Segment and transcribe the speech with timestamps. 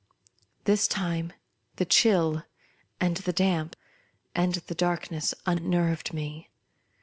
[0.63, 1.31] This time
[1.75, 2.43] the chill,
[2.99, 3.75] and the damp,
[4.33, 6.49] and the darkness unnerved me.